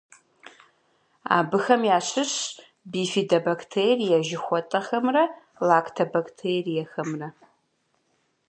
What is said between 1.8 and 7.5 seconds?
ящыщщ бифидобактерие жыхуэтӏэхэмрэ лактобактериехэмрэ.